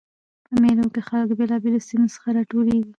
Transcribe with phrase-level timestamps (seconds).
[0.45, 2.87] په مېلو کښي خلک له بېلابېلو سیمو څخه راټولیږي.